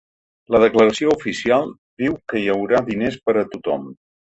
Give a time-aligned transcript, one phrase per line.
[0.55, 1.71] La declaració oficial
[2.03, 3.91] diu que hi haurà diners per a tothom.